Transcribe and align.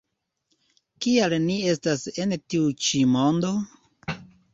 Kial 1.05 1.35
ni 1.43 1.57
estas 1.73 2.05
en 2.23 2.33
tiu 2.53 2.73
ĉi 2.87 3.03
mondo? 3.13 3.53